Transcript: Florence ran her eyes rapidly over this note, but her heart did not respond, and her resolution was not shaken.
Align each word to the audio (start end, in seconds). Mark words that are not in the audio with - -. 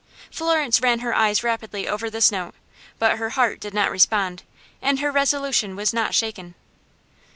Florence 0.31 0.81
ran 0.81 1.01
her 1.01 1.13
eyes 1.13 1.43
rapidly 1.43 1.87
over 1.87 2.09
this 2.09 2.31
note, 2.31 2.55
but 2.97 3.17
her 3.19 3.29
heart 3.29 3.59
did 3.59 3.71
not 3.71 3.91
respond, 3.91 4.41
and 4.81 4.99
her 4.99 5.11
resolution 5.11 5.75
was 5.75 5.93
not 5.93 6.15
shaken. 6.15 6.55